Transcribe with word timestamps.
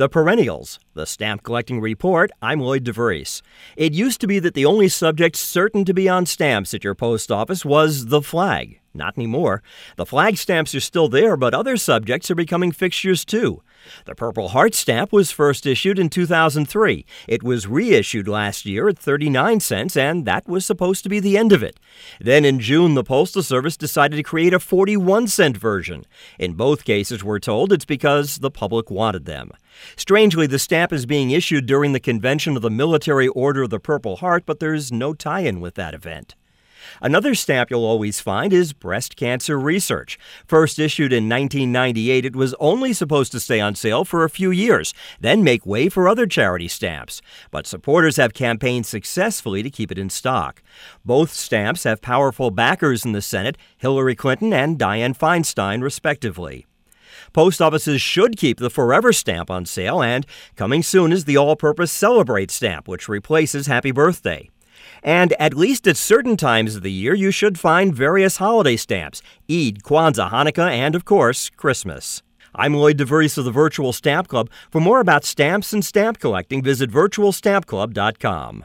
The 0.00 0.08
Perennials, 0.08 0.80
the 0.94 1.04
Stamp 1.04 1.42
Collecting 1.42 1.78
Report. 1.78 2.30
I'm 2.40 2.58
Lloyd 2.60 2.84
DeVries. 2.84 3.42
It 3.76 3.92
used 3.92 4.18
to 4.22 4.26
be 4.26 4.38
that 4.38 4.54
the 4.54 4.64
only 4.64 4.88
subject 4.88 5.36
certain 5.36 5.84
to 5.84 5.92
be 5.92 6.08
on 6.08 6.24
stamps 6.24 6.72
at 6.72 6.82
your 6.82 6.94
post 6.94 7.30
office 7.30 7.66
was 7.66 8.06
the 8.06 8.22
flag. 8.22 8.80
Not 8.92 9.16
anymore. 9.16 9.62
The 9.96 10.06
flag 10.06 10.36
stamps 10.36 10.74
are 10.74 10.80
still 10.80 11.08
there, 11.08 11.36
but 11.36 11.54
other 11.54 11.76
subjects 11.76 12.30
are 12.30 12.34
becoming 12.34 12.72
fixtures 12.72 13.24
too. 13.24 13.62
The 14.04 14.16
Purple 14.16 14.48
Heart 14.48 14.74
stamp 14.74 15.12
was 15.12 15.30
first 15.30 15.64
issued 15.64 15.98
in 15.98 16.08
2003. 16.08 17.06
It 17.28 17.42
was 17.42 17.68
reissued 17.68 18.26
last 18.26 18.66
year 18.66 18.88
at 18.88 18.98
39 18.98 19.60
cents, 19.60 19.96
and 19.96 20.26
that 20.26 20.48
was 20.48 20.66
supposed 20.66 21.02
to 21.04 21.08
be 21.08 21.20
the 21.20 21.38
end 21.38 21.52
of 21.52 21.62
it. 21.62 21.78
Then 22.20 22.44
in 22.44 22.58
June, 22.58 22.94
the 22.94 23.04
Postal 23.04 23.42
Service 23.42 23.76
decided 23.76 24.16
to 24.16 24.22
create 24.22 24.52
a 24.52 24.58
41 24.58 25.28
cent 25.28 25.56
version. 25.56 26.04
In 26.38 26.54
both 26.54 26.84
cases, 26.84 27.24
we're 27.24 27.38
told 27.38 27.72
it's 27.72 27.84
because 27.84 28.38
the 28.38 28.50
public 28.50 28.90
wanted 28.90 29.24
them. 29.24 29.52
Strangely, 29.96 30.46
the 30.46 30.58
stamp 30.58 30.92
is 30.92 31.06
being 31.06 31.30
issued 31.30 31.66
during 31.66 31.92
the 31.92 32.00
convention 32.00 32.56
of 32.56 32.62
the 32.62 32.70
Military 32.70 33.28
Order 33.28 33.62
of 33.62 33.70
the 33.70 33.80
Purple 33.80 34.16
Heart, 34.16 34.44
but 34.46 34.58
there's 34.58 34.90
no 34.90 35.14
tie 35.14 35.40
in 35.40 35.60
with 35.60 35.76
that 35.76 35.94
event. 35.94 36.34
Another 37.00 37.34
stamp 37.34 37.70
you'll 37.70 37.84
always 37.84 38.20
find 38.20 38.52
is 38.52 38.72
Breast 38.72 39.16
Cancer 39.16 39.58
Research. 39.58 40.18
First 40.46 40.78
issued 40.78 41.12
in 41.12 41.28
1998, 41.28 42.24
it 42.24 42.36
was 42.36 42.54
only 42.60 42.92
supposed 42.92 43.32
to 43.32 43.40
stay 43.40 43.60
on 43.60 43.74
sale 43.74 44.04
for 44.04 44.24
a 44.24 44.30
few 44.30 44.50
years, 44.50 44.94
then 45.20 45.44
make 45.44 45.66
way 45.66 45.88
for 45.88 46.08
other 46.08 46.26
charity 46.26 46.68
stamps. 46.68 47.22
But 47.50 47.66
supporters 47.66 48.16
have 48.16 48.34
campaigned 48.34 48.86
successfully 48.86 49.62
to 49.62 49.70
keep 49.70 49.90
it 49.90 49.98
in 49.98 50.10
stock. 50.10 50.62
Both 51.04 51.32
stamps 51.32 51.84
have 51.84 52.02
powerful 52.02 52.50
backers 52.50 53.04
in 53.04 53.12
the 53.12 53.22
Senate, 53.22 53.56
Hillary 53.76 54.14
Clinton 54.14 54.52
and 54.52 54.78
Dianne 54.78 55.16
Feinstein, 55.16 55.82
respectively. 55.82 56.66
Post 57.32 57.60
offices 57.62 58.00
should 58.00 58.36
keep 58.36 58.58
the 58.58 58.70
Forever 58.70 59.12
stamp 59.12 59.50
on 59.50 59.66
sale, 59.66 60.02
and 60.02 60.26
coming 60.56 60.82
soon 60.82 61.12
is 61.12 61.24
the 61.24 61.36
all 61.36 61.56
purpose 61.56 61.92
Celebrate 61.92 62.50
stamp, 62.50 62.88
which 62.88 63.08
replaces 63.08 63.66
Happy 63.66 63.90
Birthday. 63.90 64.50
And 65.02 65.34
at 65.38 65.54
least 65.54 65.86
at 65.86 65.96
certain 65.96 66.36
times 66.36 66.76
of 66.76 66.82
the 66.82 66.92
year, 66.92 67.14
you 67.14 67.30
should 67.30 67.58
find 67.58 67.94
various 67.94 68.36
holiday 68.38 68.76
stamps 68.76 69.22
Eid, 69.50 69.82
Kwanzaa, 69.82 70.30
Hanukkah, 70.30 70.70
and 70.70 70.94
of 70.94 71.04
course, 71.04 71.50
Christmas. 71.50 72.22
I'm 72.54 72.74
Lloyd 72.74 72.98
DeVries 72.98 73.38
of 73.38 73.44
the 73.44 73.50
Virtual 73.50 73.92
Stamp 73.92 74.28
Club. 74.28 74.50
For 74.70 74.80
more 74.80 75.00
about 75.00 75.24
stamps 75.24 75.72
and 75.72 75.84
stamp 75.84 76.18
collecting, 76.18 76.62
visit 76.62 76.90
virtualstampclub.com. 76.90 78.64